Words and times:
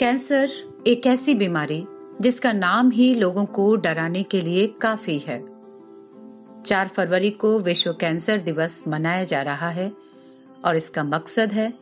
Cancer 0.00 0.50
एक 0.86 1.06
ऐसी 1.06 1.34
बीमारी 1.34 1.84
जिसका 2.20 2.52
नाम 2.52 2.90
ही 2.90 3.14
लोगों 3.14 3.44
को 3.46 3.74
डराने 3.76 4.22
के 4.22 4.40
लिए 4.40 4.66
काफ़ी 4.66 5.18
है। 5.18 5.38
चार 6.62 6.88
फरवरी 6.88 7.30
को 7.30 7.58
विश्व 7.58 7.92
कैंसर 7.92 8.38
दिवस 8.38 8.82
मनाया 8.88 9.24
जा 9.24 9.42
रहा 9.42 9.68
है 9.68 9.92
और 10.64 10.76
इसका 10.76 11.04
मकसद 11.04 11.52
है 11.52 11.72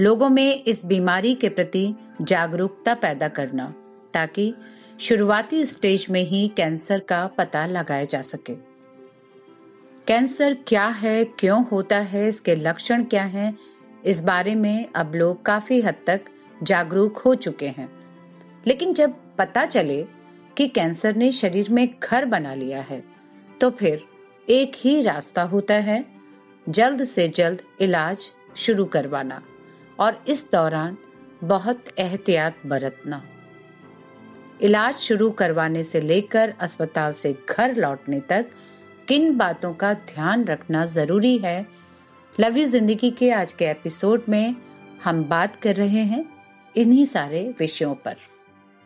लोगों 0.00 0.28
में 0.28 0.64
इस 0.64 0.84
बीमारी 0.86 1.34
के 1.34 1.48
प्रति 1.48 1.94
जागरूकता 2.22 2.94
पैदा 2.94 3.28
करना, 3.28 3.74
ताकि 4.14 4.54
शुरुआती 5.00 5.64
स्टेज 5.66 6.06
में 6.10 6.22
ही 6.22 6.46
कैंसर 6.48 7.00
का 7.00 7.26
पता 7.26 7.66
लगाया 7.66 8.04
जा 8.04 8.22
सके। 8.22 8.54
कैंसर 10.06 10.56
क्या 10.66 10.86
है, 10.86 11.24
क्यों 11.24 11.64
होता 11.64 11.98
है, 11.98 12.26
इसके 12.28 12.56
लक्षण 12.56 13.04
क्या 13.04 13.24
हैं, 13.24 13.56
इस 14.04 14.20
बारे 14.20 14.54
में 14.54 14.88
अब 14.96 15.14
लोग 15.14 15.44
काफ़ी 15.44 15.80
हद 15.80 15.94
तक 16.06 16.20
जागरूक 16.62 17.16
हो 17.16 17.34
चुके 17.36 17.68
हैं। 17.68 17.88
लेकिन 18.66 18.94
जब 18.94 19.14
पता 19.38 19.64
चले 19.66 20.02
कि 20.56 20.66
कैंसर 20.68 21.16
ने 21.16 21.30
शरीर 21.32 21.70
में 21.70 21.88
घर 22.02 22.24
बना 22.24 22.54
लिया 22.54 22.80
है 22.80 23.02
तो 23.60 23.70
फिर 23.70 24.02
एक 24.48 24.72
ही 24.76 25.00
रास्ता 25.02 25.42
होता 25.42 25.74
है, 25.74 26.04
जल्द 26.66 27.04
से 27.04 27.28
जल्द 27.28 27.62
इलाज 27.80 28.30
शुरू 28.56 28.84
करवाना 28.86 29.42
और 29.98 30.22
इस 30.28 30.44
दौरान 30.52 30.96
बहुत 31.44 31.84
एहतियात 31.98 32.66
बरतना। 32.66 33.22
इलाज 34.60 34.94
शुरू 34.94 35.30
करवाने 35.30 35.82
से 35.82 36.00
लेकर 36.00 36.54
अस्पताल 36.60 37.12
से 37.12 37.32
घर 37.50 37.74
लौटने 37.76 38.20
तक 38.20 38.50
किन 39.08 39.36
बातों 39.36 39.72
का 39.74 39.92
ध्यान 39.94 40.44
रखना 40.44 40.84
ज़रूरी 40.86 41.36
है, 41.38 41.66
लव 42.38 42.56
यू 42.58 42.64
ज़िंदगी 42.66 43.10
के 43.10 43.30
आज 43.32 43.52
के 43.52 43.64
एपिसोड 43.64 44.22
में 44.28 44.54
हम 45.04 45.22
बात 45.24 45.56
कर 45.56 45.76
रहे 45.76 46.04
हैं। 46.04 46.24
इन्हीं 46.76 47.04
सारे 47.04 47.42
विषयों 47.58 47.94
पर। 47.94 48.16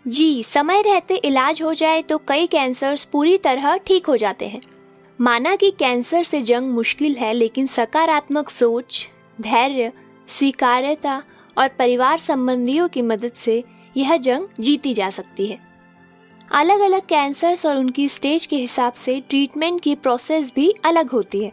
जी, 0.07 0.43
समय 0.43 0.83
रहते 0.83 1.15
इलाज 1.15 1.63
हो 1.63 1.73
जाए 1.75 2.03
तो 2.03 2.19
कई 2.19 2.47
कैंसर्स 2.47 3.05
पूरी 3.05 3.37
तरह 3.39 3.77
ठीक 3.77 4.07
हो 4.07 4.17
जाते 4.17 4.47
हैं। 4.47 4.61
माना 5.19 5.55
कि 5.57 5.71
कैंसर 5.71 6.25
से 6.25 6.43
जंग 6.43 6.71
मुश्किल 6.71 7.15
है, 7.15 7.33
लेकिन 7.33 7.67
सकारात्मक 7.67 8.51
सोच, 8.51 9.07
धैर्य, 9.41 9.93
स्वीकार्यता 10.29 11.23
और 11.57 11.69
परिवार 11.69 12.19
संबंधियों 12.19 12.89
की 12.89 13.03
मदद 13.03 13.33
से 13.33 13.63
यह 13.97 14.17
जंग 14.17 14.49
जीती 14.61 14.95
जा 14.95 15.11
सकती 15.11 15.47
है। 15.47 15.59
अलग 16.51 16.81
अलग 16.81 17.07
कैंसर्स 17.07 17.67
और 17.67 17.79
उनकी 17.79 18.09
स्टेज 18.09 18.47
के 18.47 18.57
हिसाब 18.57 18.93
से 18.93 19.21
ट्रीटमेंट 19.21 19.81
की 19.81 19.95
प्रोसेस 19.95 20.53
भी 20.55 20.73
अलग 20.85 21.11
होती 21.11 21.45
है। 21.45 21.53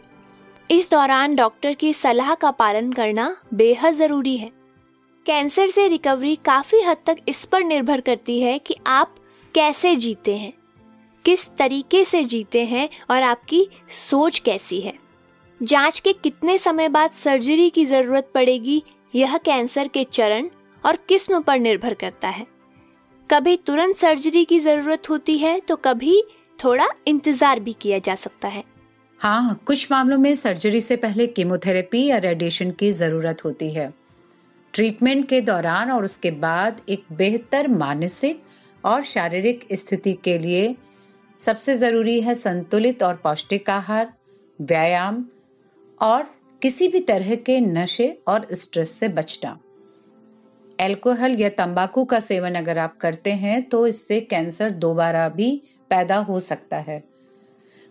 इस 0.70 0.90
दौरान 0.90 1.34
डॉक्टर 1.34 1.74
की 1.74 1.92
सलाह 1.92 2.34
का 2.34 2.50
पालन 2.50 2.92
करना 2.92 3.36
बेहद 3.54 3.94
ज़रूरी 3.94 4.36
है। 4.36 4.50
कैंसर 5.26 5.66
से 5.66 5.86
रिकवरी 5.88 6.34
काफ़ी 6.36 6.80
हद 6.82 6.96
तक 7.06 7.16
इस 7.28 7.44
पर 7.44 7.62
निर्भर 7.64 8.00
करती 8.00 8.40
है 8.40 8.58
कि 8.58 8.76
आप 8.88 9.14
कैसे 9.54 9.94
जीते 9.96 10.36
हैं, 10.36 10.52
किस 11.24 11.48
तरीके 11.58 12.04
से 12.04 12.22
जीते 12.24 12.64
हैं 12.66 12.88
और 13.10 13.22
आपकी 13.22 13.66
सोच 14.00 14.38
कैसी 14.38 14.80
है। 14.80 14.94
जाँच 15.60 15.98
के 15.98 16.12
कितने 16.14 16.56
समय 16.58 16.88
बाद 16.88 17.10
सर्जरी 17.14 17.68
की 17.70 17.84
ज़रूरत 17.86 18.30
पड़ेगी, 18.34 18.82
यह 19.14 19.36
कैंसर 19.38 19.88
के 19.88 20.04
चरण 20.04 20.48
और 20.84 20.98
किस्म 21.08 21.40
पर 21.40 21.58
निर्भर 21.58 21.94
करता 21.94 22.28
है। 22.28 22.46
कभी 23.30 23.56
तुरंत 23.56 23.96
सर्जरी 23.96 24.44
की 24.44 24.60
ज़रूरत 24.60 25.10
होती 25.10 25.38
है 25.38 25.58
तो 25.60 25.76
कभी 25.78 26.22
थोड़ा 26.58 26.88
इंतज़ार 27.06 27.60
भी 27.60 27.72
किया 27.72 27.98
जा 27.98 28.14
सकता 28.16 28.48
है। 28.48 28.64
हाँ 29.20 29.60
कुछ 29.66 29.90
मामलों 29.92 30.18
में 30.18 30.34
सर्जरी 30.36 30.80
से 30.80 30.96
पहले 30.98 31.26
कीमोथेरेपी 31.28 32.04
या 32.04 32.16
रेडिएशन 32.18 32.70
की 32.72 32.90
ज़रूरत 32.92 33.44
होती 33.44 33.72
है। 33.72 33.92
ट्रीटमेंट 34.74 35.28
के 35.28 35.40
दौरान 35.40 35.90
और 35.90 36.04
उसके 36.04 36.30
बाद 36.30 36.80
एक 36.88 37.04
बेहतर 37.12 37.68
मानसिक 37.68 38.42
और 38.84 39.02
शारीरिक 39.02 39.66
स्थिति 39.72 40.12
के 40.24 40.36
लिए 40.38 40.74
सबसे 41.38 41.74
ज़रूरी 41.74 42.20
है 42.20 42.34
संतुलित 42.34 43.02
और 43.02 43.14
पौष्टिक 43.14 43.70
आहार, 43.70 44.12
व्यायाम 44.58 45.24
और 46.00 46.30
किसी 46.62 46.88
भी 46.88 47.00
तरह 47.00 47.34
के 47.36 47.58
नशे 47.60 48.08
और 48.28 48.46
स्ट्रेस 48.52 48.90
से 48.90 49.08
बचना। 49.08 49.58
एल्कोहल 50.78 51.36
या 51.40 51.48
तंबाकू 51.48 52.04
का 52.04 52.20
सेवन 52.20 52.54
अगर 52.54 52.78
आप 52.78 52.96
करते 52.96 53.32
हैं 53.34 53.62
तो 53.62 53.86
इससे 53.86 54.20
कैंसर 54.20 54.70
दोबारा 54.70 55.28
भी 55.28 55.50
पैदा 55.90 56.16
हो 56.18 56.40
सकता 56.40 56.76
है। 56.78 57.02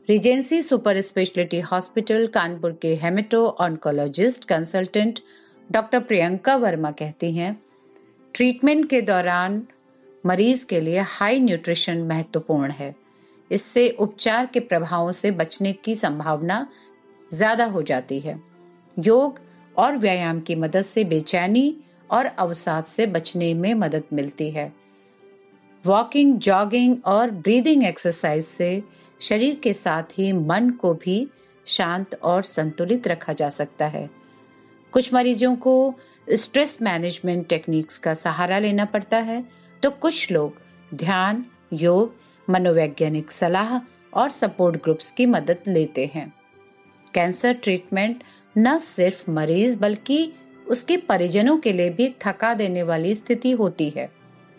Regency 0.09 0.61
super 0.61 1.01
speciality 1.01 1.59
hospital, 1.61 2.27
Kanpur 2.27 2.77
के 2.81 2.95
hemato 2.95 3.45
oncologist 3.61 4.45
consultant 4.45 5.19
doctor 5.71 5.99
Priyanka 5.99 6.55
Verma 6.55 6.91
कहती 6.91 7.31
हैं, 7.33 7.61
ट्रीटमेंट 8.35 8.89
के 8.89 9.01
दौरान 9.01 9.61
मरीज़ 10.25 10.65
के 10.65 10.79
लिए 10.81 10.99
हाई 10.99 11.39
न्यूट्रिशन 11.39 12.01
महत्वपूर्ण 12.03 12.71
है। 12.71 12.95
इससे 13.51 13.89
उपचार 13.89 14.45
के 14.45 14.59
प्रभावों 14.59 15.11
से 15.11 15.31
बचने 15.31 15.73
की 15.73 15.95
संभावना 15.95 16.67
ज़्यादा 17.31 17.65
हो 17.65 17.81
जाती 17.81 18.19
है। 18.19 18.39
योग 18.97 19.39
और 19.75 19.97
व्यायाम 19.97 20.39
की 20.39 20.55
मदद 20.55 20.81
से 20.81 21.03
बेचैनी 21.03 21.75
और 22.09 22.25
अवसाद 22.25 22.85
से 22.85 23.05
बचने 23.07 23.53
में 23.53 23.73
मदद 23.73 24.03
मिलती 24.13 24.49
है। 24.51 24.71
वॉकिंग, 25.85 26.37
जॉगिंग 26.37 26.95
और 27.05 27.31
ब्रीदिंग 27.31 27.83
एक्सरसाइज 27.83 28.43
से 28.43 28.83
शरीर 29.21 29.59
के 29.63 29.73
साथ 29.73 30.17
ही 30.17 30.31
मन 30.33 30.69
को 30.69 30.93
भी 30.93 31.27
शांत 31.65 32.15
और 32.15 32.43
संतुलित 32.43 33.07
रखा 33.07 33.33
जा 33.33 33.49
सकता 33.49 33.87
है। 33.87 34.09
कुछ 34.91 35.13
मरीजों 35.13 35.55
को 35.55 35.95
स्ट्रेस 36.33 36.81
मैनेजमेंट 36.81 37.47
टेक्निक्स 37.47 37.97
का 37.97 38.13
सहारा 38.13 38.59
लेना 38.59 38.85
पड़ता 38.85 39.17
है। 39.17 39.45
तो 39.83 39.91
कुछ 39.91 40.31
लोग 40.31 40.61
ध्यान, 40.93 41.45
योग, 41.73 42.15
मनोवैज्ञानिक 42.49 43.31
सलाह 43.31 43.79
और 44.13 44.29
सपोर्ट 44.29 44.83
ग्रुप्स 44.83 45.11
की 45.11 45.25
मदद 45.25 45.57
लेते 45.67 46.11
हैं। 46.13 46.33
कैंसर 47.13 47.53
ट्रीटमेंट 47.53 48.23
न 48.57 48.77
सिर्फ़ 48.77 49.31
मरीज़ 49.31 49.79
बल्कि 49.79 50.33
उसके 50.67 50.97
परिजनों 50.97 51.57
के 51.57 51.73
लिए 51.73 51.89
भी 51.89 52.15
थका 52.27 52.53
देने 52.53 52.83
वाली 52.83 53.15
स्थिति 53.15 53.51
होती 53.51 53.89
है। 53.89 54.11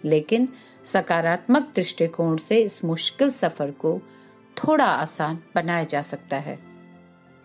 लेकिन 0.04 0.48
सकारात्मक 0.84 1.72
दृष्टिकोण 1.76 2.36
से 2.36 2.56
इस 2.56 2.84
मुश्किल 2.84 3.30
सफ़र 3.30 3.70
को 3.70 4.00
थोड़ा 4.56 4.84
आसान 4.84 5.38
बनाया 5.54 5.84
जा 5.84 6.00
सकता 6.00 6.36
है। 6.36 6.69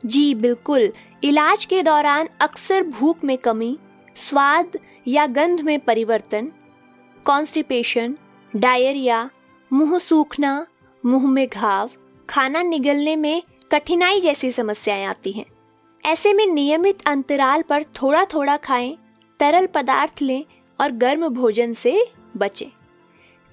जी, 0.05 0.35
बिल्कुल। 0.35 0.91
इलाज 1.23 1.65
के 1.65 1.83
दौरान 1.83 2.27
अक्सर 2.41 2.83
भूख 2.83 3.23
में 3.23 3.37
कमी, 3.37 3.77
स्वाद 4.15 4.77
या 5.07 5.25
गंध 5.27 5.61
में 5.61 5.79
परिवर्तन 5.79 6.51
कॉन्स्टिपेशन 7.25 8.17
डायरिया 8.55 9.29
मुँह 9.73 9.97
सूखना, 9.97 10.67
मुँह 11.05 11.27
में 11.27 11.47
घाव, 11.47 11.89
खाना 12.29 12.61
निगलने 12.61 13.15
में 13.15 13.41
कठिनाई 13.71 14.21
जैसी 14.21 14.51
समस्याएँ 14.51 15.05
आती 15.05 15.31
हैं। 15.31 15.45
ऐसे 16.03 16.33
में 16.33 16.45
नियमित 16.47 17.07
अंतराल 17.07 17.61
पर 17.61 17.83
थोड़ा 17.83 18.25
थोड़ा 18.25 18.57
खाएँ, 18.57 18.97
तरल 19.39 19.65
पदार्थ 19.65 20.21
लें 20.21 20.43
और 20.79 20.91
गर्म 20.91 21.27
भोजन 21.27 21.73
से 21.73 22.07
बचें। 22.37 22.67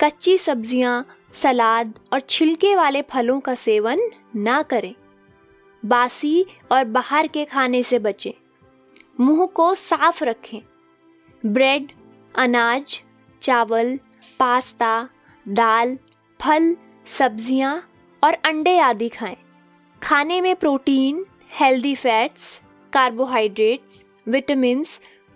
कच्ची 0.01 0.39
सब्ज़ियाँ, 0.39 1.07
सलाद 1.33 1.99
और 2.13 2.21
छिलके 2.21 2.75
वाले 2.77 3.03
फलों 3.03 3.41
का 3.41 3.55
सेवन 3.55 4.01
ना 4.37 4.63
करें। 4.63 4.95
बासी 5.83 6.45
और 6.73 6.85
बाहर 6.85 7.27
के 7.27 7.45
खाने 7.45 7.83
से 7.83 7.99
बचें। 7.99 8.33
मुँह 9.21 9.47
को 9.47 9.75
साफ़ 9.75 10.23
रखें। 10.25 10.61
ब्रेड, 11.45 11.93
अनाज, 12.35 13.01
चावल, 13.43 13.99
पास्ता, 14.41 15.09
दाल, 15.47 15.97
फल, 16.41 16.77
सब्ज़ियाँ 17.07 17.77
और 18.23 18.35
अंडे 18.35 18.79
आदि 18.79 19.09
खाएँ। 19.09 19.37
खाने 20.03 20.41
में 20.41 20.55
protein 20.57 21.25
healthy 21.61 21.95
fats 21.95 22.61
carbohydrates 22.93 24.01
vitamin 24.27 24.85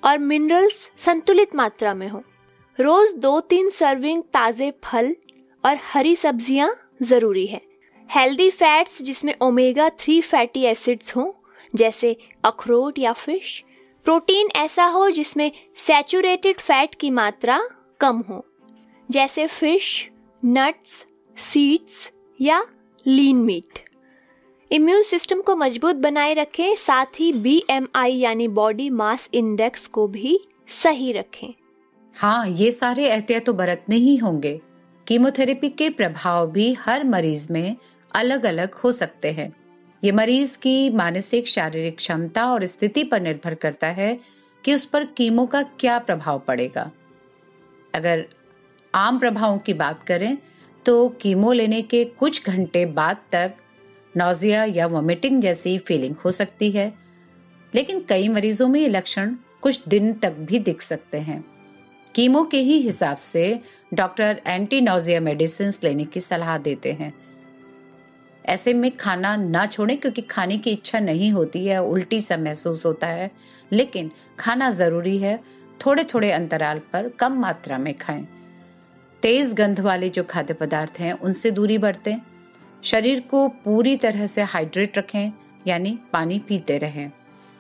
और 0.03 0.19
मिनरल्स 0.19 0.89
संतुलित 0.99 1.55
मात्रा 1.55 1.95
में 1.95 2.09
हो। 2.09 2.23
रोज 2.79 3.13
दो 3.15 3.39
तीन 3.41 3.71
सर्विंग 3.71 4.23
ताज़े 4.33 4.73
फल 4.85 5.15
और 5.65 5.79
हरी 5.93 6.17
सब्ज़ियाँ 6.17 6.75
ज़रूरी 7.03 7.47
है। 7.47 7.61
हेल्दी 8.11 8.49
फैट्स 8.51 9.01
जिसमें 9.03 9.35
ओमेगा 9.43 9.89
थ्री 10.01 10.21
फैटी 10.21 10.63
एसिड्स 10.65 11.15
हों, 11.17 11.31
जैसे 11.75 12.17
अखरोट 12.45 12.99
या 12.99 13.13
फ़िश 13.13 13.63
प्रोटीन 14.07 14.49
ऐसा 14.57 14.85
हो 14.85 15.09
जिसमें 15.11 15.51
सैचुरेटेड 15.77 16.61
फैट 16.61 16.95
की 16.95 17.11
मात्रा 17.11 17.59
कम 18.01 18.23
हो, 18.29 18.45
जैसे 19.09 19.47
फ़िश 19.47 20.09
नट्स 20.43 21.05
सीड्स 21.37 22.11
या 22.41 22.63
लीन 23.07 23.37
मीट 23.37 23.79
इम्यून 24.71 25.03
सिस्टम 25.03 25.41
को 25.41 25.57
मज़बूत 25.57 25.97
बनाए 25.97 26.33
रखें, 26.35 26.75
साथ 26.77 27.21
ही 27.21 27.33
बीएमआई 27.33 28.15
यानी 28.15 28.49
बॉडी 28.51 28.89
मास 28.93 29.29
इंडेक्स 29.35 29.87
को 29.89 30.07
भी 30.09 30.39
सही 30.75 31.13
रखें। 31.13 31.53
हाँ 32.17 32.47
ये 32.49 32.71
सारे 32.71 33.09
एहतियात 33.09 33.45
तो 33.47 33.53
बरतने 33.53 33.97
ही 33.97 34.17
होंगे। 34.17 34.61
कीमोथेरेपी 35.07 35.69
के 35.71 35.91
प्रभाव 35.91 36.51
भी 36.51 36.73
हर 36.75 37.05
मरीज़ 37.05 37.53
में 37.53 37.77
अलग 38.17 38.47
अलग 38.47 38.75
हो 38.75 38.93
सकते 38.93 39.33
हैं। 39.33 39.53
ये 40.03 40.13
मरीज़ 40.13 40.57
की 40.59 40.91
मानसिक, 40.91 41.49
शारीरिक 41.49 41.97
क्षमता 41.97 42.47
और 42.47 42.65
स्थिति 42.67 43.05
पर 43.05 43.21
निर्भर 43.21 43.55
करता 43.55 43.87
है 43.89 44.19
कि 44.65 44.75
उस 44.75 44.85
पर 44.85 45.05
कीमो 45.07 45.47
का 45.47 45.63
क्या 45.81 45.99
प्रभाव 45.99 46.39
पड़ेगा। 46.39 46.91
अगर 47.95 48.25
आम 48.95 49.19
प्रभावों 49.19 49.59
की 49.59 49.75
बात 49.75 50.03
करें 50.03 50.37
तो 50.87 51.09
कीमो 51.21 51.53
लेने 51.53 51.81
के 51.83 52.05
कुछ 52.05 52.47
घंटे 52.47 52.85
बाद 52.87 53.17
तक 53.33 53.55
नोजिया 54.15 54.65
या 54.65 54.87
वॉमिटिंग 54.87 55.41
जैसी 55.43 55.77
फीलिंग 55.79 56.15
हो 56.17 56.31
सकती 56.31 56.71
है, 56.71 56.93
लेकिन 57.75 58.05
कई 58.09 58.29
मरीजों 58.29 58.69
में 58.69 58.81
ये 58.81 58.89
लक्षण 58.89 59.35
कुछ 59.61 59.89
दिन 59.89 60.13
तक 60.13 60.33
भी 60.41 60.59
दिख 60.59 60.83
सकते 60.83 61.19
हैं। 61.19 61.45
कीमो 62.15 62.45
के 62.45 62.61
ही 62.61 62.79
हिसाब 62.81 63.17
से 63.17 63.61
डॉक्टर 63.95 64.41
एंटी 64.47 64.81
नोजिया 64.81 65.21
मेडिसिन 65.21 65.73
लेने 65.85 66.05
की 66.05 66.21
सलाह 66.21 66.57
देते 66.59 66.93
हैं। 66.93 67.13
ऐसे 68.47 68.75
में 68.75 68.97
खाना 68.97 69.37
ना 69.37 69.67
छोड़ें, 69.67 69.97
क्योंकि 69.97 70.23
खाने 70.23 70.59
की 70.59 70.71
इच्छा 70.71 71.01
नहीं 71.01 71.33
होती 71.33 71.67
है, 71.67 71.83
उल्टी 71.83 72.21
सा 72.21 72.37
महसूस 72.37 72.87
होता 72.87 73.07
है। 73.07 73.31
लेकिन 73.73 74.11
खाना 74.39 74.71
ज़रूरी 74.71 75.19
है 75.19 75.41
थोड़े 75.87 76.05
थोड़े 76.05 76.33
अंतराल 76.33 76.79
पर 76.79 77.09
कम 77.09 77.33
मात्रा 77.33 77.79
में 77.79 77.95
खाएँ। 77.95 78.29
तेज 79.23 79.55
गंध 79.55 79.81
वाले 79.81 80.09
जो 80.09 80.25
खाद्य 80.25 80.55
पदार्थ 80.55 81.01
हैं, 81.01 81.13
उनसे 81.13 81.51
दूरी 81.51 81.79
बरतें। 81.79 82.17
शरीर 82.85 83.21
को 83.21 83.49
पूरी 83.49 83.97
तरह 83.97 84.27
से 84.27 84.43
हाइड्रेट 84.43 84.99
रखें, 84.99 85.33
यानी 85.67 85.99
पानी 86.13 86.39
पीते 86.39 86.79
रहें। 86.79 87.13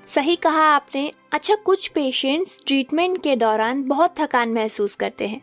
सही 0.08 0.36
कहा 0.36 0.62
आपने। 0.62 1.12
अच्छा 1.32 1.54
कुछ 1.54 1.88
पेशेंट्स 1.88 2.60
ट्रीटमेंट 2.66 3.22
के 3.22 3.36
दौरान 3.36 3.84
बहुत 3.84 4.14
थकान 4.20 4.52
महसूस 4.52 4.94
करते 4.94 5.26
हैं। 5.26 5.40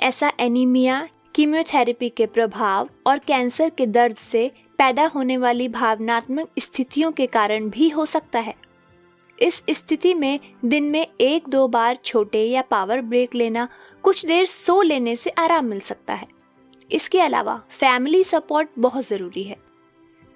ऐसा 0.00 0.32
एनीमिया 0.40 1.08
कीमियोथेरेपी 1.34 2.08
के 2.08 2.26
प्रभाव 2.26 2.88
और 3.06 3.18
कैंसर 3.18 3.70
के 3.70 3.86
दर्द 3.86 4.16
से 4.16 4.50
पैदा 4.78 5.04
होने 5.06 5.36
वाली 5.36 5.68
भावनात्मक 5.68 6.48
स्थितियों 6.58 7.10
के 7.12 7.26
कारण 7.26 7.68
भी 7.70 7.88
हो 7.88 8.06
सकता 8.06 8.38
है। 8.38 8.54
इस 9.38 9.62
स्थिति 9.70 10.14
में 10.14 10.38
दिन 10.64 10.84
में 10.84 11.06
एक 11.20 11.48
दो 11.48 11.66
बार 11.68 11.98
छोटे 12.04 12.42
या 12.42 12.62
पावर 12.62 13.00
ब्रेक 13.02 13.34
लेना 13.34 13.68
कुछ 14.04 14.24
देर 14.26 14.46
सो 14.46 14.80
लेने 14.82 15.14
से 15.16 15.30
आराम 15.30 15.64
मिल 15.64 15.80
सकता 15.80 16.14
है। 16.14 16.26
इसके 16.90 17.20
अलावा 17.20 17.60
फैमिली 17.70 18.22
सपोर्ट 18.24 18.68
बहुत 18.78 19.06
ज़रूरी 19.06 19.42
है। 19.42 19.56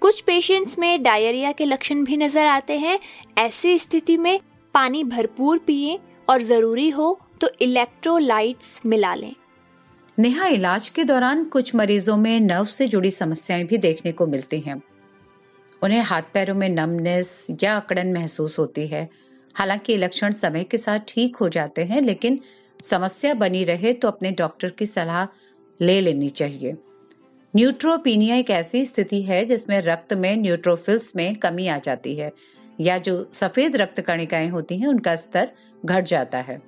कुछ 0.01 0.21
पेशेंट्स 0.21 0.77
में 0.79 1.03
डायरिया 1.03 1.51
के 1.51 1.65
लक्षण 1.65 2.03
भी 2.03 2.17
नज़र 2.17 2.45
आते 2.45 2.77
हैं। 2.79 2.99
ऐसी 3.37 3.77
स्थिति 3.79 4.17
में 4.17 4.39
पानी 4.73 5.03
भरपूर 5.03 5.57
पिए 5.57 5.99
और 6.27 6.41
ज़रूरी 6.41 6.89
हो 6.89 7.19
तो 7.41 7.49
इलेक्ट्रोलाइट्स 7.61 8.81
मिला 8.85 9.13
लें। 9.15 9.33
नेहा 10.17 10.47
इलाज 10.47 10.89
के 10.89 11.03
दौरान 11.03 11.43
कुछ 11.43 11.73
मरीजों 11.75 12.15
में 12.17 12.39
नर्व 12.39 12.65
से 12.65 12.87
जुड़ी 12.87 13.11
समस्याएँ 13.11 13.63
भी 13.63 13.77
देखने 13.77 14.11
को 14.11 14.25
मिलती 14.27 14.59
हैं। 14.59 14.81
उन्हें 15.81 16.01
हाथ 16.01 16.21
पैरों 16.33 16.55
में 16.55 16.67
नमनेस 16.69 17.47
या 17.63 17.75
अकड़न 17.77 18.11
महसूस 18.13 18.59
होती 18.59 18.87
है। 18.87 19.09
हालाँकि 19.55 19.97
लक्षण 19.97 20.31
समय 20.31 20.63
के 20.63 20.77
साथ 20.77 20.99
ठीक 21.07 21.35
हो 21.35 21.49
जाते 21.49 21.83
हैं, 21.83 22.01
लेकिन 22.01 22.39
समस्या 22.83 23.33
बनी 23.33 23.63
रहे 23.63 23.93
तो 23.93 24.07
अपने 24.07 24.31
डॉक्टर 24.31 24.69
की 24.69 24.85
सलाह 24.85 25.27
ले 25.79 25.99
लेनी 26.01 26.29
चाहिए। 26.29 26.75
न्यूट्रोपीनिया 27.53 28.35
एक 28.35 28.49
ऐसी 28.49 28.85
स्थिति 28.85 29.21
है 29.21 29.45
जिसमें 29.45 29.79
रक्त 29.81 30.13
में 30.13 30.35
न्यूट्रोफिल्स 30.37 31.15
में 31.15 31.35
कमी 31.35 31.67
आ 31.67 31.77
जाती 31.77 32.15
है, 32.15 32.31
या 32.79 32.97
जो 32.97 33.29
सफ़ेद 33.33 33.75
रक्त 33.75 34.01
कणिकाएँ 34.01 34.49
होती 34.49 34.77
हैं, 34.77 34.87
उनका 34.87 35.15
स्तर 35.15 35.49
घट 35.85 36.03
जाता 36.03 36.37
है। 36.37 36.61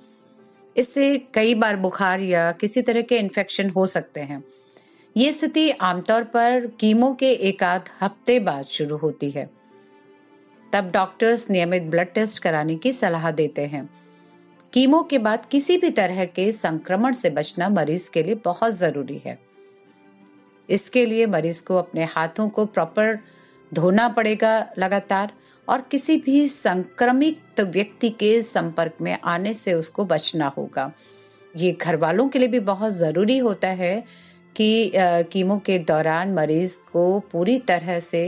इससे 0.76 1.18
कई 1.34 1.54
बार 1.54 1.76
बुखार 1.76 2.20
या 2.20 2.52
किसी 2.52 2.82
तरह 2.82 3.02
के 3.02 3.18
इन्फेक्शन 3.18 3.70
हो 3.70 3.86
सकते 3.86 4.20
हैं। 4.20 4.44
ये 5.16 5.32
स्थिति 5.32 5.70
आमतौर 5.70 6.24
पर 6.24 6.66
कीमो 6.80 7.12
के 7.14 7.32
एक 7.32 7.62
आध 7.62 7.88
हफ़्ते 8.00 8.40
बाद 8.40 8.64
शुरू 8.64 8.96
होती 8.96 9.30
है। 9.30 9.50
तब 10.72 10.90
डॉक्टर्स 10.90 11.50
नियमित 11.50 11.82
ब्लड 11.82 12.12
टेस्ट 12.12 12.42
कराने 12.42 12.76
की 12.76 12.92
सलाह 12.92 13.30
देते 13.30 13.62
हैं। 13.62 13.88
कीमो 14.72 15.02
के 15.02 15.18
बाद 15.18 15.46
किसी 15.46 15.76
भी 15.76 15.90
तरह 15.90 16.24
के 16.24 16.52
संक्रमण 16.52 17.12
से 17.12 17.30
बचना 17.30 17.68
मरीज़ 17.68 18.10
के 18.10 18.22
लिए 18.22 18.34
बहुत 18.34 18.72
ज़रूरी 18.72 19.22
है। 19.26 19.38
इसके 20.68 21.06
लिए 21.06 21.26
मरीज़ 21.26 21.64
को 21.64 21.76
अपने 21.76 22.04
हाथों 22.04 22.48
को 22.48 22.64
प्रॉपर 22.66 23.18
धोना 23.72 24.08
पड़ेगा 24.08 24.58
लगातार 24.78 25.32
और 25.68 25.80
किसी 25.90 26.16
भी 26.16 26.46
संक्रमित 26.48 27.60
व्यक्ति 27.60 28.10
के 28.10 28.42
संपर्क 28.42 28.96
में 29.00 29.16
आने 29.24 29.54
से 29.54 29.72
उसको 29.74 30.04
बचना 30.04 30.46
होगा। 30.56 30.90
ये 31.54 31.72
घर 31.72 31.96
वालों 31.96 32.28
के 32.28 32.38
लिए 32.38 32.48
भी 32.48 32.60
बहुत 32.60 32.92
ज़रूरी 32.92 33.38
होता 33.38 33.68
है 33.70 34.04
कि 34.56 34.92
कीमो 35.32 35.58
के 35.58 35.78
दौरान 35.80 36.34
मरीज़ 36.34 36.76
को 36.92 37.18
पूरी 37.32 37.58
तरह 37.58 37.98
से 37.98 38.24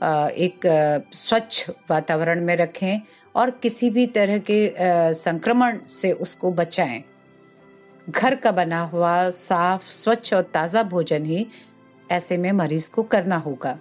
एक 0.00 0.60
स्वच्छ 1.12 1.70
वातावरण 1.90 2.44
में 2.44 2.54
रखें 2.56 3.00
और 3.34 3.50
किसी 3.52 3.90
भी 3.90 4.06
तरह 4.06 4.38
के 4.40 4.72
संक्रमण 5.14 5.78
से 5.88 6.12
उसको 6.12 6.50
बचाएँ। 6.52 7.02
घर 8.08 8.34
का 8.34 8.50
बना 8.52 8.80
हुआ 8.82 9.28
साफ़, 9.30 9.82
स्वच्छ 9.82 10.34
और 10.34 10.42
ताज़ा 10.54 10.82
भोजन 10.84 11.24
ही 11.24 11.46
ऐसे 12.10 12.36
में 12.36 12.50
मरीज़ 12.52 12.90
को 12.90 13.02
करना 13.04 13.36
होगा। 13.36 13.78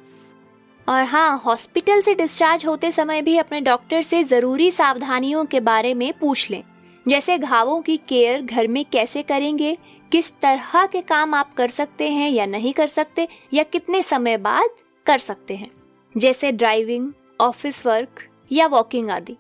और 0.88 1.04
हाँ 1.04 1.38
हॉस्पिटल 1.38 2.02
से 2.02 2.16
डिस्चार्ज 2.16 2.66
होते 2.66 2.92
समय 2.92 3.22
भी 3.22 3.38
अपने 3.38 3.62
डॉक्टर 3.62 4.02
से 4.02 4.24
ज़रूरी 4.24 4.72
सावधानियों 4.72 5.46
के 5.46 5.60
बारे 5.60 5.94
में 5.94 6.14
पूछ 6.20 6.52
लें। 6.52 6.64
जैसे 7.08 7.38
घावों 7.38 7.82
की 7.82 7.98
केयर 7.98 8.42
घर 8.42 8.68
में 8.68 8.86
कैसे 8.86 9.24
करेंगे, 9.24 9.78
किस 10.12 10.32
तरह 10.42 10.86
के 10.86 11.02
काम 11.02 11.34
आप 11.34 11.54
कर 11.54 11.70
सकते 11.70 12.10
हैं 12.10 12.30
या 12.30 12.46
नहीं 12.46 12.74
कर 12.74 12.88
सकते, 12.88 13.28
या 13.54 13.64
कितने 13.64 14.02
समय 14.04 14.38
बाद 14.38 14.70
कर 15.06 15.18
सकते 15.18 15.56
हैं। 15.56 15.72
जैसे 16.18 16.52
ड्राइविंग 16.52 17.12
ऑफ़िस 17.42 17.86
वर्क 17.86 18.28
या 18.52 18.68
वॉकिंग 18.68 19.10
आदि। 19.10 19.36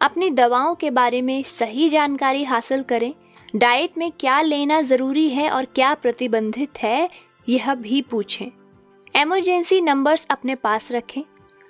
अपनी 0.00 0.30
दवाओं 0.30 0.74
के 0.74 0.90
बारे 0.90 1.22
में 1.22 1.42
सही 1.42 1.88
जानकारी 1.88 2.44
हासिल 2.44 2.82
करें। 2.82 3.14
डाइट 3.56 3.98
में 3.98 4.12
क्या 4.20 4.40
लेना 4.40 4.82
ज़रूरी 4.82 5.28
है 5.28 5.50
और 5.50 5.64
क्या 5.64 5.94
प्रतिबंधित 5.94 6.78
है, 6.78 7.10
यह 7.48 7.74
भी 7.74 8.02
पूछें। 8.02 8.59
इमरजेंसी 9.14 9.80
नंबर्स 9.80 10.26
अपने 10.30 10.54
पास 10.54 10.88
रखें। 10.92 11.22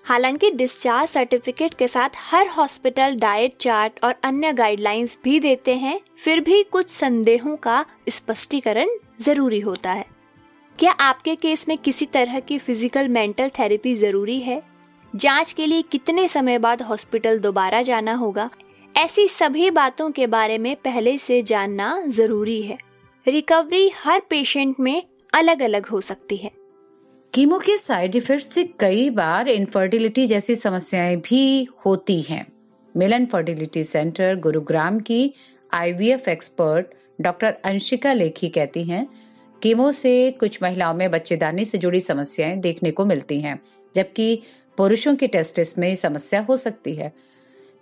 हालाँकि 0.07 0.51
डिस्चार्ज 0.51 1.09
सर्टिफिकेट 1.11 1.75
के 1.75 1.89
साथ 1.89 2.11
हर 2.17 2.49
हॉस्पिटल 2.49 3.17
डाइट 3.17 3.57
चार्ट 3.61 4.05
और 4.05 4.15
अन्य 4.25 4.53
गाइडलाइंस 4.53 5.17
भी 5.25 5.39
देते 5.41 5.75
हैं, 5.75 6.01
फिर 6.17 6.41
भी 6.41 6.63
कुछ 6.63 6.91
संदेहों 6.91 7.57
का 7.57 7.85
स्पष्टीकरण 8.09 8.89
ज़रूरी 9.21 9.61
होता 9.61 9.93
है। 9.93 10.05
क्या 10.79 10.93
आपके 10.93 11.35
केस 11.35 11.69
में 11.69 11.77
किसी 11.79 12.07
तरह 12.07 12.41
की 12.41 12.59
फ़िज़िकल 12.59 13.09
मेंटल 13.09 13.49
थेरेपी 13.49 13.95
ज़रूरी 13.95 14.41
है? 14.41 14.63
जाँच 15.15 15.53
के 15.53 15.67
लिए 15.67 15.83
कितने 15.83 16.29
समय 16.29 16.59
बाद 16.59 16.83
हॉस्पिटल 16.83 17.39
दोबारा 17.39 17.83
जाना 17.83 18.15
होगा? 18.15 18.49
ऐसी 18.95 19.29
सभी 19.29 19.71
बातों 19.71 20.11
के 20.11 20.27
बारे 20.27 20.59
में 20.59 20.75
पहले 20.77 21.19
से 21.19 21.43
जानना 21.43 22.01
ज़रूरी 22.07 22.63
है। 22.63 22.79
रिकवरी 23.27 23.89
हर 24.05 24.23
पेशेंट 24.31 24.81
में 24.81 25.03
अलग 25.33 25.63
अलग 25.63 25.87
हो 25.87 26.01
सकती 26.01 26.37
है। 26.37 26.51
कीमो 27.35 27.59
के 27.59 27.77
साइड 27.79 28.17
इफ़ेक्ट 28.17 28.45
से 28.45 28.65
कई 28.81 29.11
बार 29.11 29.49
इनफर्टिलिटी 29.49 30.27
जैसी 30.27 30.55
समस्याएँ 30.57 31.17
भी 31.17 31.69
होती 31.87 32.21
हैं। 32.23 32.47
मिलन 32.97 33.27
फर्टिलिटी 33.27 33.85
सेंटर 33.85 34.37
गुरुग्राम 34.37 34.99
की 35.01 35.33
IVF 35.73 36.29
expert 36.29 36.87
doctor 37.21 37.57
Anshika 37.65 38.13
Lekhi 38.13 38.49
कहती 38.49 38.83
हैं, 38.83 39.07
कीमो 39.63 39.93
से 39.93 40.31
कुछ 40.31 40.63
महिलाओं 40.63 40.95
में 40.95 41.11
बच्चेदानी 41.11 41.65
से 41.65 41.79
जुड़ी 41.79 42.01
समस्याएँ 42.01 42.57
देखने 42.57 42.91
को 42.91 43.05
मिलती 43.05 43.41
हैं, 43.41 43.61
जबकि 43.95 44.43
पुरुषों 44.77 45.15
की 45.17 45.27
टेस्टिस 45.27 45.79
में 45.79 45.95
समस्या 45.95 46.41
हो 46.41 46.57
सकती 46.57 46.95
है। 46.95 47.13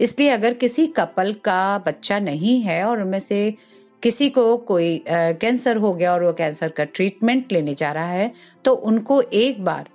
इसलिए 0.00 0.28
अगर 0.28 0.54
किसी 0.54 0.86
कपल 0.86 1.32
का 1.32 1.78
बच्चा 1.78 2.18
नहीं 2.18 2.60
है 2.60 2.84
और 2.84 3.02
उनमें 3.02 3.18
से 3.18 3.54
किसी 4.02 4.28
को 4.30 4.56
कोई 4.56 5.02
कैंसर 5.10 5.76
हो 5.76 5.92
गया 5.94 6.12
और 6.12 6.24
वो 6.24 6.32
कैंसर 6.32 6.68
का 6.68 6.84
ट्रीटमेंट 6.84 7.52
लेने 7.52 7.74
जा 7.74 7.92
रहा 7.92 8.10
है 8.10 8.32
तो 8.64 8.72
उनको 8.72 9.20
एक 9.22 9.64
बार 9.64 9.88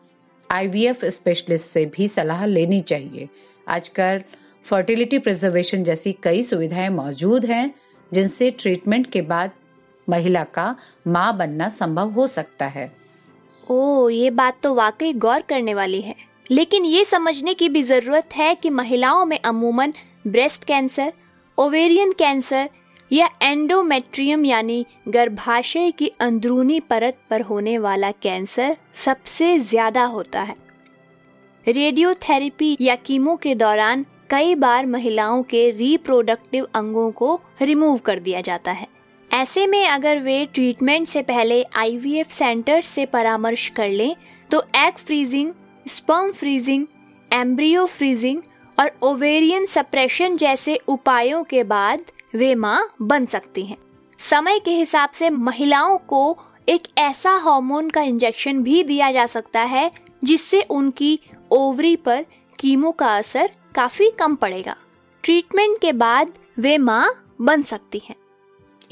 आईवीएफ 0.50 1.06
स्पेशलिस्ट 1.06 1.66
से 1.66 1.86
भी 1.86 2.08
सलाह 2.08 2.46
लेनी 2.46 2.80
चाहिए। 2.82 3.28
आजकल 3.68 4.22
फर्टिलिटी 4.66 5.20
प्रिजर्वेशन 5.20 5.84
जैसी 5.84 6.16
कई 6.24 6.44
सुविधाएँ 6.44 6.90
मौजूद 6.90 7.46
हैं, 7.46 7.74
जिनसे 8.12 8.52
ट्रीटमेंट 8.52 9.10
के 9.12 9.22
बाद 9.22 9.52
महिला 10.08 10.44
का 10.44 10.76
माँ 11.08 11.36
बनना 11.38 11.70
संभव 11.70 12.10
हो 12.10 12.28
सकता 12.28 12.66
है। 12.66 12.92
ओ, 13.68 14.10
ये 14.10 14.30
बात 14.32 14.58
तो 14.64 14.74
वाकई 14.76 15.14
गौर 15.14 15.42
करने 15.42 15.74
वाली 15.74 16.02
है। 16.02 16.16
लेकिन 16.52 16.86
ये 16.86 17.04
समझने 17.06 17.54
की 17.54 17.70
भी 17.70 17.84
ज़रूरत 17.84 18.36
है 18.36 18.54
कि 18.56 18.70
महिलाओं 18.70 19.26
में 19.26 19.40
अमूमन 19.40 19.94
ब्रेस्ट 20.28 20.64
कैंसर 20.64 21.14
ओवेरियन 21.58 22.12
कैंसर 22.12 22.70
या 23.14 23.28
एंडोमेट्रियम 23.42 24.46
यानी 24.46 24.86
गर्भाशय 25.08 25.92
की 25.92 26.08
अंदरूनी 26.20 26.80
परत 26.80 27.18
पर 27.30 27.42
होने 27.42 27.78
वाला 27.78 28.10
कैंसर 28.14 28.76
सबसे 28.96 29.58
ज़्यादा 29.60 30.04
होता 30.06 30.42
है। 30.42 30.56
रेडियोथेरेपी 31.66 32.76
या 32.82 32.96
कीमो 32.96 33.36
के 33.36 33.54
दौरान 33.56 34.06
कई 34.30 34.56
बार 34.56 34.86
महिलाओं 34.86 35.44
के 35.44 35.70
रिप्रोडक्टिव 35.72 36.68
अंगों 36.76 37.10
को 37.12 37.40
रिमूव 37.62 37.98
कर 37.98 38.20
दिया 38.20 38.42
जाता 38.42 38.72
है। 38.72 38.88
ऐसे 39.32 39.68
में 39.68 39.86
अगर 39.86 40.20
वे 40.20 40.46
ट्रीटमेंट 40.46 41.08
से 41.08 41.22
पहले 41.24 41.62
आईवीएफ 41.76 42.32
सेंटर 42.32 42.82
से 42.84 43.06
परामर्श 43.06 43.68
कर 43.68 43.90
लें 43.90 44.16
तो 44.50 44.64
egg 44.78 44.98
freezing 44.98 45.54
sperm 45.86 46.32
freezing 46.32 46.86
embryo 47.32 47.86
freezing 47.88 48.42
और 48.78 48.92
ओवेरियन 49.04 49.66
सप्रेशन 49.68 50.36
जैसे 50.38 50.80
उपायों 50.88 51.44
के 51.44 51.64
बाद 51.66 52.00
वे 52.36 52.56
माँ 52.56 52.96
बन 53.02 53.26
सकती 53.26 53.66
हैं। 53.66 53.78
समय 54.20 54.60
के 54.60 54.72
हिसाब 54.72 55.10
से 55.10 55.30
महिलाओं 55.30 55.98
को 55.98 56.38
एक 56.70 56.88
ऐसा 56.98 57.32
हार्मोन 57.32 57.90
का 57.90 58.02
इंजेक्शन 58.02 58.64
भी 58.64 58.84
दिया 58.84 59.12
जा 59.12 59.26
सकता 59.26 59.60
है, 59.60 59.92
जिससे 60.24 60.62
उनकी 60.62 61.20
ओवरी 61.52 61.96
पर 61.96 62.26
कीमो 62.60 62.92
का 62.92 63.18
असर 63.18 63.50
काफ़ी 63.76 64.10
कम 64.12 64.36
पड़ेगा। 64.36 64.76
ट्रीटमेंट 65.24 65.80
के 65.82 65.94
बाद 65.94 66.34
वे 66.60 66.78
माँ 66.78 67.34
बन 67.42 67.64
सकती 67.64 68.02
हैं। 68.10 68.16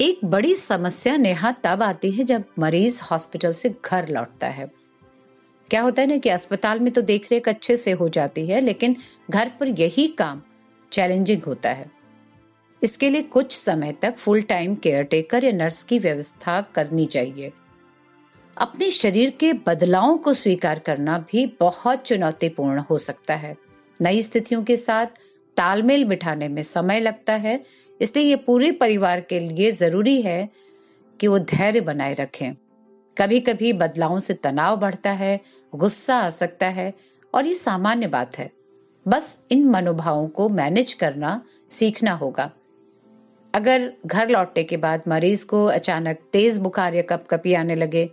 एक 0.00 0.24
बड़ी 0.24 0.54
समस्या 0.54 1.16
नेहा 1.16 1.52
तब 1.52 1.82
आती 1.82 2.10
है 2.10 2.24
जब 2.24 2.44
मरीज़ 2.58 3.02
हॉस्पिटल 3.02 3.52
से 3.52 3.74
घर 3.84 4.08
लौटता 4.08 4.46
है। 4.46 4.70
क्या 5.70 5.82
होता 5.82 6.02
है 6.02 6.08
ना 6.08 6.16
कि 6.16 6.28
अस्पताल 6.28 6.80
में 6.80 6.92
तो 6.92 7.02
देख 7.02 7.28
रेख 7.30 7.48
अच्छे 7.48 7.76
से 7.76 7.92
हो 7.92 8.08
जाती 8.08 8.46
है, 8.46 8.60
लेकिन 8.60 8.96
घर 9.30 9.50
पर 9.60 9.68
यही 9.68 10.06
काम 10.08 10.42
चैलेंजिंग 10.92 11.42
होता 11.42 11.70
है। 11.70 12.01
इसके 12.82 13.10
लिए 13.10 13.22
कुछ 13.22 13.56
समय 13.58 13.92
तक 13.92 14.16
फुल 14.16 14.42
टाइम 14.42 14.74
केयर 14.74 15.02
टेकर 15.02 15.44
या 15.44 15.52
नर्स 15.52 15.82
की 15.84 15.98
व्यवस्था 15.98 16.60
करनी 16.74 17.06
चाहिए। 17.06 17.52
अपने 18.56 18.90
शरीर 18.90 19.30
के 19.30 19.52
बदलावों 19.52 20.16
को 20.16 20.32
स्वीकार 20.32 20.78
करना 20.78 21.18
भी 21.18 21.46
बहुत 21.60 22.02
चुनौतीपूर्ण 22.02 22.78
हो 22.80 22.98
सकता 22.98 23.34
है। 23.34 23.56
नई 24.02 24.22
स्थितियों 24.22 24.62
के 24.64 24.76
साथ 24.76 25.06
तालमेल 25.56 26.04
बिठाने 26.04 26.48
में 26.48 26.62
समय 26.62 27.00
लगता 27.00 27.32
है, 27.32 27.64
इसलिए 28.00 28.24
ये 28.24 28.36
पूरे 28.36 28.72
परिवार 28.72 29.20
के 29.20 29.40
लिए 29.40 29.70
ज़रूरी 29.70 30.22
है 30.22 30.48
कि 31.20 31.26
वो 31.26 31.38
धैर्य 31.38 31.80
बनाए 31.80 32.14
रखें। 32.14 32.54
कभी 33.18 33.40
कभी 33.40 33.72
बदलावों 33.72 34.18
से 34.18 34.34
तनाव 34.34 34.76
बढ़ता 34.76 35.10
है, 35.10 35.40
गुस्सा 35.74 36.16
आ 36.16 36.30
सकता 36.30 36.66
है, 36.66 36.94
और 37.34 37.46
ये 37.46 37.54
सामान्य 37.54 38.06
बात 38.06 38.38
है। 38.38 38.50
बस 39.08 39.40
इन 39.50 39.64
मनोभावों 39.64 40.28
को 40.28 40.48
मैनेज 40.48 40.92
करना 40.92 41.42
सीखना 41.68 42.12
होगा। 42.12 42.50
अगर 43.54 43.92
घर 44.06 44.28
लौटने 44.28 44.62
के 44.64 44.76
बाद 44.76 45.02
मरीज़ 45.08 45.46
को 45.46 45.64
अचानक 45.64 46.18
तेज 46.32 46.58
बुखार 46.58 46.94
या 46.94 47.02
कपकपी 47.02 47.54
आने 47.54 47.74
लगे, 47.74 48.10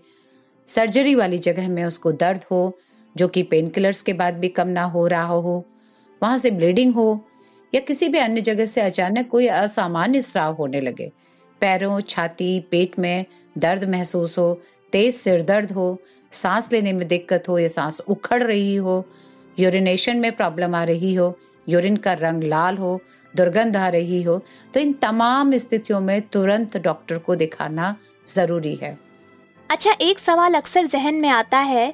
सर्जरी 0.68 1.16
वाली 1.16 1.38
जगह 1.38 1.70
में 1.70 1.84
उसको 1.84 2.12
दर्द 2.12 2.44
हो, 2.52 2.78
जो 3.18 3.28
कि 3.28 3.44
पेन 3.44 3.70
किलर्स 3.70 4.02
के 4.02 4.14
बाद 4.14 4.34
भी 4.34 4.50
कम 4.50 4.68
ना 4.68 4.84
हो 4.84 5.08
रहा 5.08 5.24
हो, 5.24 5.66
वहाँ 6.22 6.38
से 6.38 6.52
ब्लीडिंग 6.52 6.94
हो, 6.94 7.26
या 7.74 7.82
किसी 7.82 8.10
भी 8.10 8.18
अन्य 8.18 8.42
जगह 8.42 8.66
से 8.66 8.82
अचानक 8.82 9.28
कोई 9.28 9.48
असामान्य 9.48 10.22
स्राव 10.22 10.54
होने 10.54 10.82
लगे, 10.82 11.12
पैरों, 11.62 12.00
छाती, 12.02 12.60
पेट 12.60 13.00
में 13.00 13.26
दर्द 13.58 13.84
महसूस 13.90 14.38
हो, 14.40 14.62
तेज 14.92 15.16
सिर 15.16 15.42
दर्द 15.42 15.72
हो, 15.72 15.98
सांस 16.32 16.72
लेने 16.72 16.94
में 16.94 17.08
दिक्कत 17.08 17.50
हो, 17.50 17.60
या 17.60 17.68
सांस 17.68 18.02
उखड़ 18.08 18.44
रही 18.44 18.76
हो 18.76 19.06
यूरिनेशन 19.60 20.18
में 20.18 20.32
प्रॉब्लम 20.32 20.76
आ 20.76 20.84
रही 20.84 21.14
हो 21.14 21.38
यूरिन 21.70 21.98
का 21.98 22.14
रंग 22.14 22.44
लाल 22.44 22.78
हो 22.78 23.02
दुर्गंध 23.34 23.78
आ 23.78 23.88
रही 23.90 24.22
हो 24.24 24.38
तो 24.74 24.80
इन 24.80 24.94
तमाम 24.94 25.56
स्थितियों 25.58 26.00
में 26.02 26.22
तुरंत 26.24 26.78
डॉक्टर 26.78 27.18
को 27.18 27.36
दिखाना 27.36 27.96
ज़रूरी 28.28 28.76
है। 28.76 28.98
अच्छा 29.70 29.96
एक 30.02 30.20
सवाल 30.20 30.54
अक्सर 30.54 30.86
जहन 30.86 31.16
में 31.16 31.30
आता 31.30 31.58
है, 31.60 31.94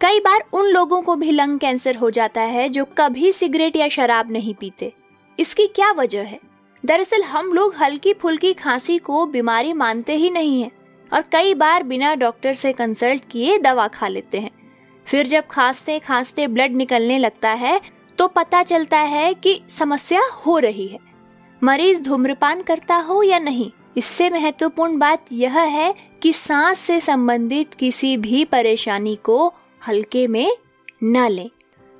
कई 0.00 0.20
बार 0.20 0.44
उन 0.52 0.66
लोगों 0.66 1.00
को 1.02 1.14
भी 1.16 1.30
लंग 1.30 1.58
कैंसर 1.58 1.96
हो 1.96 2.10
जाता 2.10 2.40
है 2.40 2.68
जो 2.68 2.84
कभी 2.98 3.32
सिगरेट 3.32 3.76
या 3.76 3.88
शराब 3.88 4.30
नहीं 4.30 4.54
पीते। 4.54 4.92
इसकी 5.38 5.66
क्या 5.66 5.90
वजह 5.92 6.22
है? 6.22 6.38
दरअसल 6.84 7.22
हम 7.22 7.52
लोग 7.52 7.74
हल्की 7.74 8.12
फुल्की 8.12 8.52
खांसी 8.54 8.98
को 8.98 9.24
बीमारी 9.26 9.72
मानते 9.72 10.14
ही 10.14 10.30
नहीं 10.30 10.60
है 10.62 10.70
और 11.12 11.22
कई 11.32 11.54
बार 11.54 11.82
बिना 11.82 12.14
डॉक्टर 12.14 12.54
से 12.54 12.72
कंसल्ट 12.72 13.22
किए 13.30 13.58
दवा 13.58 13.86
खा 13.88 14.08
लेते 14.08 14.38
हैं। 14.38 14.50
फिर 15.06 15.26
जब 15.26 15.46
खांसते 15.46 15.98
खांसते 15.98 16.46
ब्लड 16.46 16.72
निकलने 16.72 17.18
लगता 17.18 17.50
है 17.50 17.80
तो 18.18 18.26
पता 18.28 18.62
चलता 18.62 18.98
है 18.98 19.32
कि 19.34 19.60
समस्या 19.70 20.22
हो 20.36 20.58
रही 20.58 20.86
है। 20.88 20.98
मरीज़ 21.62 22.00
धूम्रपान 22.02 22.62
करता 22.62 22.96
हो 22.96 23.22
या 23.22 23.38
नहीं, 23.38 23.70
इससे 23.96 24.28
महत्वपूर्ण 24.30 24.98
बात 24.98 25.24
यह 25.32 25.58
है 25.58 25.94
कि 26.22 26.32
सांस 26.32 26.78
से 26.78 27.00
संबंधित 27.00 27.74
किसी 27.74 28.16
भी 28.16 28.44
परेशानी 28.44 29.14
को 29.16 29.52
हल्के 29.82 30.26
में 30.26 30.56
न 31.04 31.26
लें। 31.28 31.50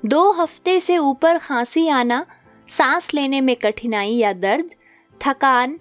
दो 0.02 0.30
हफ़्ते 0.32 0.78
से 0.80 0.98
ऊपर 0.98 1.38
खांसी 1.38 1.86
आना, 1.88 2.24
सांस 2.68 3.12
लेने 3.14 3.40
में 3.40 3.54
कठिनाई 3.56 4.12
या 4.12 4.32
दर्द, 4.32 4.70
थकान 5.20 5.78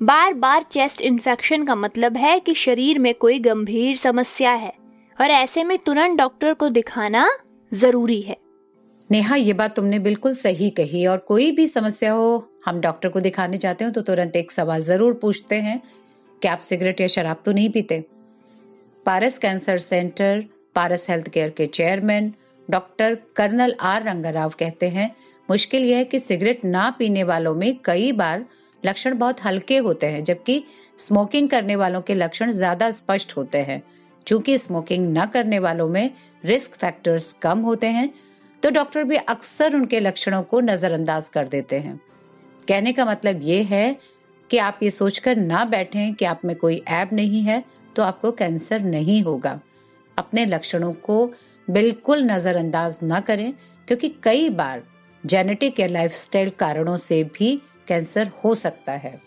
बार 0.00 0.34
बार 0.34 0.62
चेस्ट 0.62 1.00
इन्फेक्शन 1.00 1.64
का 1.64 1.74
मतलब 1.74 2.16
है 2.16 2.38
कि 2.40 2.54
शरीर 2.54 2.98
में 2.98 3.14
कोई 3.14 3.38
गंभीर 3.38 3.96
समस्या 3.96 4.52
है, 4.52 4.72
और 5.18 5.30
ऐसे 5.30 5.64
में 5.64 5.78
तुरंत 5.78 6.18
डॉक्टर 6.18 6.54
को 6.54 6.68
दिखाना 6.68 7.28
ज़रूरी 7.72 8.20
है। 8.22 8.36
नेहा, 9.10 9.36
ये 9.36 9.52
बात 9.52 9.74
तुमने 9.76 9.98
बिल्कुल 9.98 10.34
सही 10.34 10.68
कही 10.70 11.06
और 11.06 11.18
कोई 11.18 11.50
भी 11.52 11.66
समस्या 11.66 12.12
हो, 12.12 12.48
हम 12.64 12.80
डॉक्टर 12.80 13.08
को 13.08 13.20
दिखाने 13.20 13.56
जाते 13.56 13.84
हो 13.84 13.90
तो 13.90 14.00
तुरंत 14.02 14.36
एक 14.36 14.52
सवाल 14.52 14.82
ज़रूर 14.82 15.14
पूछते 15.14 15.56
हैं। 15.56 15.80
कि 16.42 16.48
आप 16.48 16.58
सिगरेट 16.58 17.00
या 17.00 17.06
शराब 17.06 17.40
तो 17.44 17.52
नहीं 17.52 17.70
पीते? 17.70 18.04
Paras 19.06 19.38
cancer 19.38 19.78
centre, 19.78 20.44
Paras 20.74 21.08
health 21.10 21.28
care 21.28 21.50
के 21.50 21.66
chairman, 21.68 22.32
doctor 22.68 23.18
colonel 23.36 23.74
R 23.80 24.02
Rangarao 24.02 24.52
कहते 24.58 24.88
हैं, 24.88 25.10
मुश्किल 25.48 25.84
यह 25.84 25.96
है 25.96 26.04
कि 26.04 26.18
सिगरेट 26.18 26.64
ना 26.64 26.88
पीने 26.98 27.24
वालों 27.24 27.54
में 27.54 27.78
कई 27.84 28.12
बार 28.12 28.44
लक्षण 28.82 29.18
बहुत 29.18 29.44
हल्के 29.44 29.76
होते 29.78 30.06
हैं, 30.06 30.22
जबकि 30.24 30.62
स्मोकिंग 30.98 31.48
करने 31.48 31.76
वालों 31.76 32.00
के 32.00 32.14
लक्षण 32.14 32.52
ज़्यादा 32.52 32.90
स्पष्ट 32.90 33.36
होते 33.36 33.58
हैं। 33.60 33.82
चूँकि 34.26 34.58
स्मोकिंग 34.58 35.12
न 35.18 35.26
करने 35.26 35.58
वालों 35.58 35.88
में 35.88 36.10
रिस्क 36.44 36.74
फैक्टर्स 36.74 37.32
कम 37.32 37.58
होते 37.60 37.86
हैं 37.88 38.10
तो 38.62 38.70
डॉक्टर 38.70 39.04
भी 39.04 39.16
अक्सर 39.16 39.74
उनके 39.76 40.00
लक्षणों 40.00 40.42
को 40.42 40.60
नजरअंदाज 40.60 41.28
कर 41.28 41.48
देते 41.48 41.78
हैं। 41.78 42.00
कहने 42.68 42.92
का 42.92 43.04
मतलब 43.04 43.40
ये 43.42 43.62
है 43.62 43.96
कि 44.50 44.58
आप 44.58 44.78
ये 44.82 44.90
सोचकर 44.90 45.36
ना 45.36 45.64
बैठें 45.64 46.14
कि 46.14 46.24
आप 46.24 46.44
में 46.44 46.54
कोई 46.56 46.82
ऐब 46.88 47.08
नहीं 47.12 47.42
है 47.42 47.62
तो 47.96 48.02
आपको 48.02 48.32
कैंसर 48.32 48.80
नहीं 48.80 49.22
होगा। 49.22 49.58
अपने 50.16 50.44
लक्षणों 50.46 50.92
को 50.92 51.24
बिल्कुल 51.68 52.22
नजरअंदाज 52.22 52.98
ना 53.02 53.20
करें, 53.20 53.52
क्योंकि 53.88 54.08
कई 54.22 54.48
बार 54.50 54.82
जेनेटिक 55.24 55.80
या 55.80 55.86
लाइफस्टाइल 55.86 56.50
कारणों 56.50 56.96
से 56.96 57.22
भी 57.34 57.54
कैंसर 57.88 58.30
हो 58.44 58.54
सकता 58.54 58.92
है। 58.94 59.20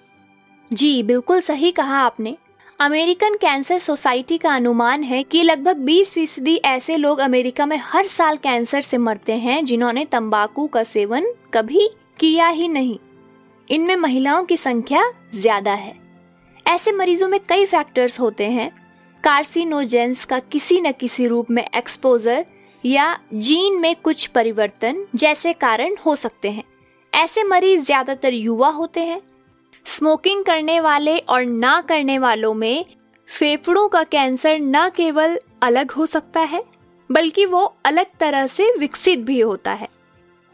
जी, 0.71 1.03
बिल्कुल 1.03 1.41
सही 1.41 1.71
कहा 1.71 1.97
आपने। 1.97 2.35
अमेरिकन 2.81 3.35
कैंसर 3.35 3.79
सोसाइटी 3.79 4.37
का 4.37 4.53
अनुमान 4.55 5.03
है 5.03 5.21
कि 5.23 5.41
लगभग 5.43 5.83
20 5.85 6.11
फ़ीसदी 6.13 6.55
ऐसे 6.55 6.95
लोग 6.97 7.19
अमेरिका 7.19 7.65
में 7.65 7.75
हर 7.83 8.07
साल 8.07 8.37
कैंसर 8.37 8.81
से 8.81 8.97
मरते 8.97 9.33
हैं 9.33 9.63
जिन्होंने 9.65 10.05
तंबाकू 10.05 10.65
का 10.67 10.83
सेवन 10.83 11.25
कभी 11.53 11.87
किया 12.19 12.47
ही 12.47 12.67
नहीं। 12.67 12.97
इनमें 13.69 13.95
महिलाओं 13.95 14.43
की 14.43 14.57
संख्या 14.57 15.03
ज़्यादा 15.35 15.73
है। 15.73 15.93
ऐसे 16.65 16.91
मरीजों 16.91 17.27
में 17.27 17.39
कई 17.49 17.65
फैक्टर्स 17.65 18.19
होते 18.19 18.49
हैं। 18.49 18.69
कार्सिनोजेंस 19.23 20.25
का 20.25 20.39
किसी 20.41 20.81
न 20.81 20.91
किसी 20.91 21.27
रूप 21.27 21.51
में 21.51 21.65
एक्सपोजर 21.65 22.45
या 22.83 23.17
जीन 23.33 23.79
में 23.79 23.95
कुछ 23.95 24.27
परिवर्तन 24.27 25.05
जैसे 25.15 25.53
कारण 25.53 25.95
हो 26.05 26.15
सकते 26.15 26.51
हैं। 26.51 26.63
ऐसे 27.13 27.43
मरीज़ 27.43 27.85
ज़्यादातर 27.85 28.33
युवा 28.33 28.69
होते 28.71 29.01
हैं 29.01 29.21
स्मोकिंग 29.85 30.43
करने 30.45 30.79
वाले 30.79 31.17
और 31.19 31.45
ना 31.45 31.81
करने 31.81 32.17
वालों 32.19 32.53
में 32.53 32.85
फेफड़ों 33.29 33.87
का 33.89 34.03
कैंसर 34.03 34.59
न 34.59 34.89
केवल 34.89 35.39
अलग 35.61 35.91
हो 35.91 36.05
सकता 36.05 36.39
है, 36.39 36.63
बल्कि 37.11 37.45
वो 37.45 37.75
अलग 37.85 38.05
तरह 38.19 38.47
से 38.47 38.71
विकसित 38.79 39.19
भी 39.19 39.39
होता 39.39 39.73
है। 39.73 39.87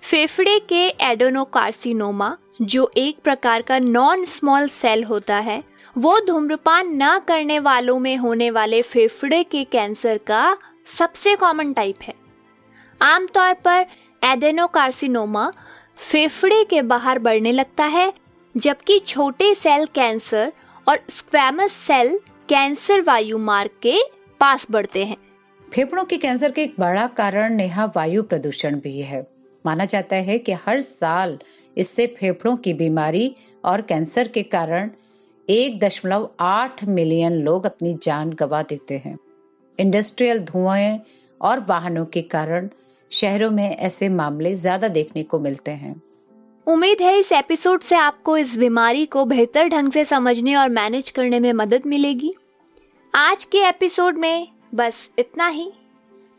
फेफड़े 0.02 0.60
के 0.60 0.88
एडोनोकार्सिनोमा, 1.02 2.38
जो 2.62 2.92
एक 2.98 3.20
प्रकार 3.24 3.62
का 3.62 3.80
नॉन 3.80 4.26
स्मॉल 4.26 4.68
सेल 4.68 5.04
होता 5.04 5.38
है, 5.38 5.64
वो 5.98 6.20
धूम्रपान 6.28 7.04
न 7.04 7.20
करने 7.20 7.60
वालों 7.60 8.00
में 8.00 8.18
होने 8.18 8.50
वाले 8.52 8.82
फेफड़े 8.82 9.44
के 9.44 9.64
कैंसर 9.64 10.18
का 10.18 10.58
सबसे 10.98 11.36
कॉमन 11.36 11.74
टाइप 11.74 12.02
है। 12.02 12.14
आमतौर 13.02 13.54
पर 13.54 13.86
एडेनोकार्सिनोमा 14.24 15.52
फेफड़े 15.98 16.64
के 16.64 16.82
बाहर 16.82 17.20
बढ़ने 17.20 17.52
लगता 17.52 17.86
है 17.86 18.14
जबकि 18.58 19.00
छोटे 19.00 19.54
सेल 19.56 19.86
कैंसर 19.86 20.52
और 20.88 21.00
स्क्वैमस 21.10 21.72
सेल 21.72 22.20
कैंसर 22.50 23.02
वायु 23.02 23.38
मार्ग 23.38 23.72
के 23.82 23.98
पास 24.42 24.66
बढ़ते 24.72 25.04
हैं। 25.06 25.18
फेफड़ों 25.68 26.04
के 26.06 26.18
कैंसर 26.18 26.52
के 26.52 26.64
एक 26.64 26.76
बड़ा 26.80 27.08
कारण 27.08 27.54
नेहा 27.54 27.86
वायु 27.96 28.24
प्रदूषण 28.24 28.80
भी 28.80 29.02
है। 29.02 29.26
माना 29.66 29.86
जाता 29.86 30.16
है 30.16 30.38
कि 30.40 30.52
हर 30.66 30.82
साल 30.82 31.38
इससे 31.78 32.08
फेफड़ों 32.20 32.56
की 32.58 32.74
बीमारी 32.74 33.36
और 33.66 33.82
कैंसर 33.82 34.28
के 34.28 34.44
कारण 34.44 34.90
एक 35.48 35.80
दशमलव 35.80 36.30
आठ 36.40 36.84
मिलियन 36.84 37.34
लोग 37.34 37.66
अपनी 37.66 37.98
जान 38.04 38.34
गंवा 38.34 38.62
देते 38.62 39.02
हैं। 39.06 39.18
इंडस्ट्रियल 39.80 40.40
धुएँ 40.40 41.00
और 41.42 41.60
वाहनों 41.60 42.06
के 42.06 42.22
कारण 42.22 42.70
शहरों 43.12 43.52
में 43.52 43.70
ऐसे 43.70 44.10
मामले 44.10 44.56
ज़्यादा 44.56 44.88
देखने 44.88 45.24
को 45.24 45.40
मिलते 45.40 45.72
हैं। 45.72 45.96
उम्मीद 46.68 46.98
है 47.02 47.20
इस 47.20 47.32
एपिसोड 47.32 47.82
से 47.82 47.96
आपको 47.96 48.38
इस 48.38 48.58
बीमारी 48.58 49.06
को 49.06 49.26
बेहतर 49.26 49.68
ढंग 49.68 49.92
से 49.92 50.06
समझने 50.06 50.56
और 50.56 50.70
मैनेज 50.70 51.10
करने 51.10 51.40
में 51.40 51.54
मदद 51.54 51.82
मिलेगी। 51.86 52.34
आज 53.16 53.46
के 53.46 53.58
एपिसोड 53.58 54.18
में 54.18 54.48
बस 54.76 55.10
इतना 55.20 55.48
ही। 55.48 55.72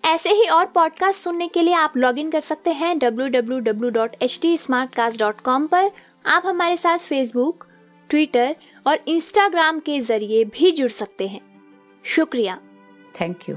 ऐसे 0.05 0.29
ही 0.29 0.49
और 0.49 0.67
पॉडकास्ट 0.67 1.23
सुनने 1.23 1.49
के 1.49 1.63
लिए 1.63 1.75
आप 1.75 1.93
लॉग 1.97 2.19
इन 2.19 2.31
कर 2.31 2.41
सकते 2.41 2.71
हैं 2.71 2.95
www.htsmartcast.com 2.95 5.69
पर। 5.69 5.91
आप 6.27 6.43
हमारे 6.47 6.77
साथ 6.77 6.99
फेसबुक 6.99 7.67
ट्विटर 8.11 8.57
और 8.87 8.99
इंस्टाग्राम 9.09 9.81
के 9.81 10.01
ज़रिए 10.01 10.45
भी 10.45 10.71
जुड़ 10.71 10.91
सकते 10.91 11.29
हैं। 11.29 11.63
शुक्रिया। 12.05 12.61
Thank 13.21 13.39
you 13.49 13.57